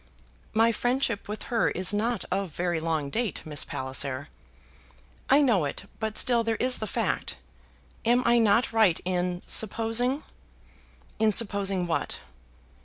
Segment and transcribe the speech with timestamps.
[0.55, 4.29] "My friendship with her is not of very long date, Miss Palliser."
[5.29, 7.37] "I know it, but still there is the fact.
[8.03, 10.23] Am I not right in supposing"
[11.19, 12.19] "In supposing what?"